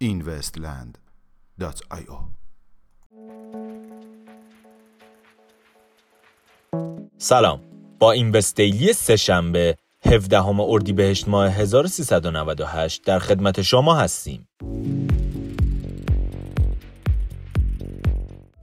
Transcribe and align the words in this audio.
investland.io 0.00 2.18
سلام 7.18 7.60
با 7.98 8.12
این 8.12 8.30
daily 8.56 8.92
سه 8.92 9.16
شنبه 9.16 9.76
17 10.04 10.60
اردیبهشت 10.60 11.28
ماه 11.28 11.50
1398 11.50 13.04
در 13.04 13.18
خدمت 13.18 13.62
شما 13.62 13.94
هستیم. 13.94 14.48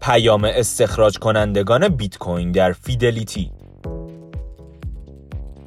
پیام 0.06 0.44
استخراج 0.44 1.18
کنندگان 1.18 1.88
بیت 1.88 2.18
کوین 2.18 2.52
در 2.52 2.72
Fidelity 2.72 3.52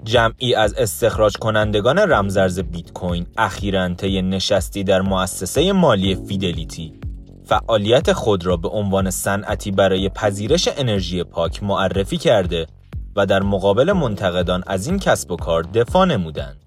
جمعی 0.05 0.55
از 0.55 0.75
استخراج 0.75 1.37
کنندگان 1.37 1.99
رمزرز 1.99 2.59
بیت 2.61 2.93
کوین 2.93 3.27
اخیراً 3.39 3.95
طی 3.95 4.23
نشستی 4.23 4.85
در 4.85 5.01
مؤسسه 5.01 5.73
مالی 5.73 6.15
Fidelity 6.15 6.93
فعالیت 7.45 8.13
خود 8.13 8.47
را 8.47 8.57
به 8.57 8.69
عنوان 8.69 9.11
صنعتی 9.11 9.71
برای 9.71 10.09
پذیرش 10.09 10.69
انرژی 10.77 11.25
پاک 11.25 11.63
معرفی 11.63 12.17
کرده 12.17 12.67
و 13.17 13.27
در 13.27 13.43
مقابل 13.43 13.93
منتقدان 13.93 14.65
از 14.67 14.87
این 14.87 14.99
کسب 14.99 15.31
و 15.31 15.37
کار 15.37 15.63
دفاع 15.63 16.07
نمودند. 16.07 16.63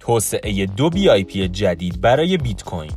توسعه 0.00 0.66
دو 0.66 0.90
BIP 0.90 1.48
جدید 1.48 2.00
برای 2.00 2.36
بیت 2.36 2.64
کوین 2.64 2.92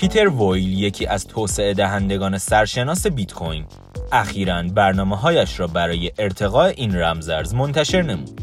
پیتر 0.00 0.28
وویل 0.28 0.78
یکی 0.78 1.06
از 1.06 1.26
توسعه 1.26 1.74
دهندگان 1.74 2.38
سرشناس 2.38 3.06
بیت 3.06 3.32
کوین 3.32 3.64
اخیرا 4.12 4.62
برنامه 4.62 5.16
هایش 5.16 5.60
را 5.60 5.66
برای 5.66 6.12
ارتقاء 6.18 6.66
این 6.66 6.96
رمزرز 6.96 7.54
منتشر 7.54 8.02
نمود. 8.02 8.40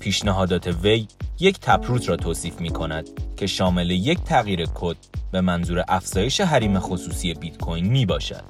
پیشنهادات 0.00 0.66
وی 0.66 1.08
یک 1.40 1.58
Taproot 1.60 2.08
را 2.08 2.16
توصیف 2.16 2.60
می 2.60 2.70
کند 2.70 3.08
که 3.36 3.46
شامل 3.46 3.90
یک 3.90 4.18
تغییر 4.18 4.66
کد 4.74 4.96
به 5.32 5.40
منظور 5.40 5.84
افزایش 5.88 6.40
حریم 6.40 6.78
خصوصی 6.78 7.34
بیت 7.34 7.58
کوین 7.58 7.86
می 7.86 8.06
باشد. 8.06 8.44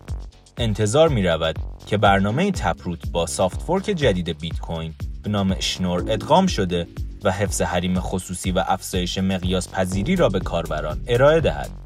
انتظار 0.59 1.09
می 1.09 1.23
رود 1.23 1.59
که 1.87 1.97
برنامه 1.97 2.51
Taproot 2.51 3.11
با 3.11 3.27
soft 3.27 3.63
fork 3.63 3.85
جدید 3.85 4.41
بیت 4.41 4.61
کوین 4.61 4.95
به 5.23 5.31
نام 5.31 5.61
Schnorr 5.61 6.01
ادغام 6.09 6.47
شده 6.47 6.87
و 7.25 7.31
حفظ 7.31 7.63
حریم 7.63 8.01
خصوصی 8.01 8.51
و 8.51 8.65
افزایش 8.67 9.19
مقیاس 9.19 9.69
پذیری 9.69 10.17
را 10.17 10.29
به 10.29 10.41
کاربران 10.41 11.01
ارائه 11.09 11.41
دهد. 11.41 11.84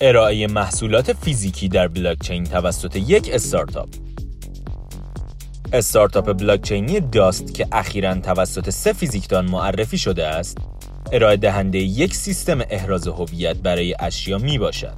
ارائه 0.00 0.46
محصولات 0.46 1.12
فیزیکی 1.12 1.68
در 1.68 1.88
بلاکچین 1.88 2.44
توسط 2.44 2.96
یک 2.96 3.30
استارتاپ 3.32 3.88
استارتاپ 5.72 6.32
بلاکچینی 6.32 7.00
داست 7.00 7.54
که 7.54 7.66
اخیرا 7.72 8.14
توسط 8.14 8.70
سه 8.70 8.92
فیزیکدان 8.92 9.50
معرفی 9.50 9.98
شده 9.98 10.26
است 10.26 10.58
ارائه 11.12 11.36
دهنده 11.36 11.78
یک 11.78 12.14
سیستم 12.14 12.58
احراز 12.70 13.08
هویت 13.08 13.56
برای 13.56 13.94
اشیا 14.00 14.38
می 14.38 14.58
باشد. 14.58 14.94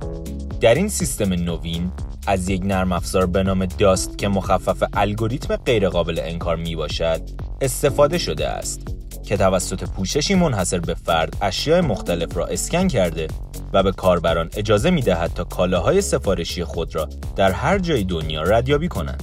در 0.61 0.75
این 0.75 0.89
سیستم 0.89 1.33
نوین 1.33 1.93
از 2.27 2.49
یک 2.49 2.63
نرم 2.65 2.93
افزار 2.93 3.27
به 3.27 3.43
نام 3.43 3.67
داست 3.67 4.19
که 4.19 4.29
مخفف 4.29 4.83
الگوریتم 4.93 5.57
غیرقابل 5.57 6.21
انکار 6.23 6.57
می 6.57 6.77
باشد 6.77 7.21
استفاده 7.61 8.19
شده 8.19 8.49
است 8.49 9.00
که 9.31 9.37
توسط 9.37 9.85
پوششی 9.85 10.35
منحصر 10.35 10.79
به 10.79 10.95
فرد 10.95 11.37
اشیاء 11.43 11.81
مختلف 11.81 12.37
را 12.37 12.47
اسکن 12.47 12.89
کرده 12.89 13.29
و 13.73 13.83
به 13.83 13.93
کاربران 13.93 14.51
اجازه 14.57 14.91
می 14.91 15.03
دهد 15.03 15.35
تا 15.35 15.45
کالاهای 15.45 16.01
سفارشی 16.01 16.65
خود 16.65 16.95
را 16.95 17.09
در 17.37 17.53
هر 17.53 17.79
جای 17.79 18.05
دنیا 18.05 18.43
ردیابی 18.43 18.89
کنند. 18.89 19.23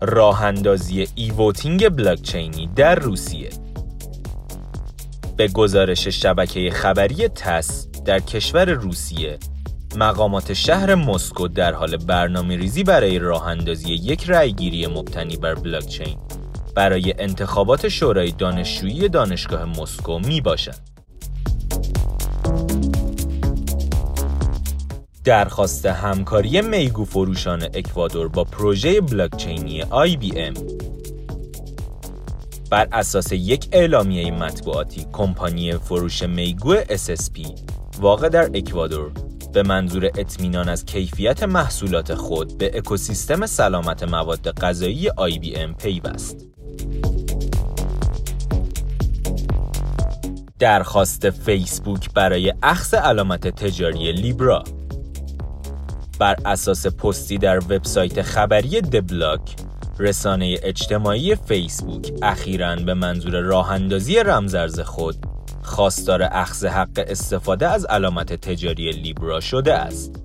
راه 0.00 0.42
اندازی 0.42 1.08
e-voting 1.14 1.88
بلاکچینی 1.88 2.70
در 2.76 2.94
روسیه 2.94 3.50
به 5.36 5.48
گزارش 5.48 6.08
شبکه 6.08 6.70
خبری 6.70 7.28
تاس 7.28 7.86
در 8.04 8.20
کشور 8.20 8.70
روسیه 8.70 9.38
مقامات 9.96 10.52
شهر 10.52 10.94
مسکو 10.94 11.48
در 11.48 11.72
حال 11.72 11.96
برنامه 11.96 12.56
ریزی 12.56 12.84
برای 12.84 13.18
راه 13.18 13.46
اندازی 13.46 13.92
یک 13.92 14.30
رأیگیری 14.30 14.86
مبتنی 14.86 15.36
بر 15.36 15.54
بلاکچین 15.54 16.18
برای 16.74 17.14
انتخابات 17.18 17.88
شورای 17.88 18.30
دانشجویی 18.30 19.08
دانشگاه 19.08 19.64
مسکو 19.64 20.18
می 20.18 20.40
باشند. 20.40 20.88
درخواست 25.24 25.86
همکاری 25.86 26.60
میگو 26.60 27.04
فروشان 27.04 27.62
اکوادور 27.62 28.28
با 28.28 28.44
پروژه 28.44 29.00
بلاکچینی 29.00 29.82
IBM 29.82 30.60
بر 32.70 32.88
اساس 32.92 33.32
یک 33.32 33.68
اعلامیه 33.72 34.30
مطبوعاتی 34.30 35.06
کمپانی 35.12 35.72
فروش 35.72 36.22
میگو 36.22 36.76
SSP 36.76 37.48
واقع 38.00 38.28
در 38.28 38.50
اکوادور 38.54 39.12
به 39.52 39.62
منظور 39.62 40.04
اطمینان 40.04 40.68
از 40.68 40.84
کیفیت 40.84 41.42
محصولات 41.42 42.14
خود 42.14 42.58
به 42.58 42.78
اکوسیستم 42.78 43.46
سلامت 43.46 44.02
مواد 44.02 44.50
غذایی 44.60 45.08
IBM 45.08 45.82
پیوست. 45.82 46.46
درخواست 50.58 51.30
فیسبوک 51.30 52.12
برای 52.14 52.54
اخذ 52.62 52.94
علامت 52.94 53.48
تجاری 53.48 54.12
لیبرا 54.12 54.64
بر 56.18 56.36
اساس 56.44 56.86
پستی 56.86 57.38
در 57.38 57.58
وبسایت 57.58 58.22
خبری 58.22 58.80
دبلاک 58.80 59.56
رسانه 59.98 60.56
اجتماعی 60.62 61.34
فیسبوک 61.34 62.12
اخیرا 62.22 62.76
به 62.76 62.94
منظور 62.94 63.40
راه 63.40 63.70
اندازی 63.70 64.16
رمزرز 64.16 64.80
خود 64.80 65.31
خواستار 65.72 66.22
اخذ 66.22 66.66
حق 66.66 67.04
استفاده 67.06 67.68
از 67.68 67.84
علامت 67.84 68.32
تجاری 68.32 68.90
لیبرا 68.90 69.40
شده 69.40 69.74
است. 69.74 70.22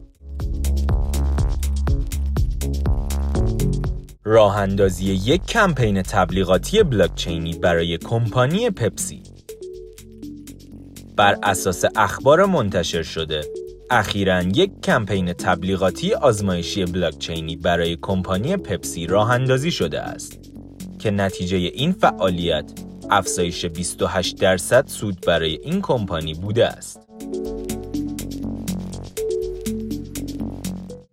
راه 4.23 4.57
اندازی 4.57 5.05
یک 5.05 5.45
کمپین 5.45 6.01
تبلیغاتی 6.01 6.83
بلاکچینی 6.83 7.53
برای 7.53 7.97
کمپانی 7.97 8.69
پپسی 8.69 9.23
بر 11.17 11.37
اساس 11.43 11.83
اخبار 11.95 12.45
منتشر 12.45 13.03
شده 13.03 13.41
اخیرا 13.89 14.41
یک 14.41 14.71
کمپین 14.83 15.33
تبلیغاتی 15.33 16.13
آزمایشی 16.13 16.85
بلاکچینی 16.85 17.55
برای 17.55 17.97
کمپانی 18.01 18.57
پپسی 18.57 19.07
راه 19.07 19.31
اندازی 19.31 19.71
شده 19.71 20.01
است 20.01 20.39
که 20.99 21.11
نتیجه 21.11 21.57
این 21.57 21.91
فعالیت 21.91 22.71
افزایش 23.09 23.65
28 23.65 24.39
درصد 24.39 24.87
سود 24.87 25.25
برای 25.27 25.59
این 25.63 25.81
کمپانی 25.81 26.33
بوده 26.33 26.67
است. 26.67 26.99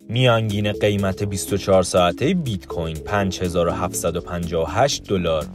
میانگین 0.09 0.71
قیمت 0.71 1.23
24 1.23 1.83
ساعته 1.83 2.33
بیت 2.33 2.67
کوین 2.67 2.97
5758 2.97 5.03
دلار 5.03 5.45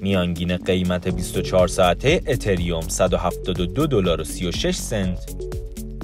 میانگین 0.00 0.56
قیمت 0.56 1.08
24 1.08 1.68
ساعته 1.68 2.22
اتریوم 2.26 2.88
172 2.88 3.86
دلار 3.86 4.20
و 4.20 4.24
36 4.24 4.74
سنت 4.74 5.34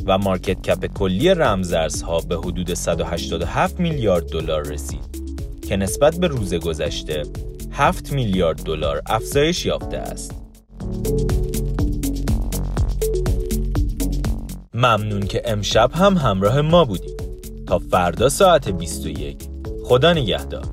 و 0.07 0.19
مارکت 0.19 0.63
کپ 0.63 0.87
کلی 0.87 1.29
رمزارزها 1.29 2.21
به 2.21 2.37
حدود 2.37 2.75
187 2.75 3.81
میلیارد 3.81 4.29
دلار 4.29 4.67
رسید 4.67 5.19
که 5.69 5.77
نسبت 5.77 6.17
به 6.17 6.27
روز 6.27 6.55
گذشته 6.55 7.23
7 7.79 8.13
میلیارد 8.13 8.63
دلار 8.63 9.03
افزایش 9.07 9.67
یافته 9.67 9.97
است. 9.97 10.35
ممنون 14.75 15.21
که 15.21 15.43
امشب 15.45 15.91
هم 15.95 16.17
همراه 16.17 16.61
ما 16.61 16.85
بودید. 16.85 17.23
تا 17.67 17.79
فردا 17.79 18.29
ساعت 18.29 18.69
21 18.69 19.37
خدا 19.85 20.13
نگهدار. 20.13 20.65